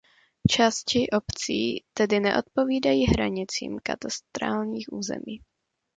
[0.49, 5.39] Části obcí tedy neodpovídají hranicím katastrálních území.